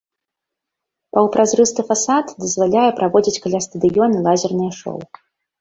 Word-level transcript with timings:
Паўпразрысты 1.17 1.81
фасад 1.91 2.25
дазваляе 2.45 2.89
праводзіць 3.01 3.41
каля 3.45 3.59
стадыёна 3.67 4.17
лазерныя 4.31 4.71
шоу. 4.83 5.01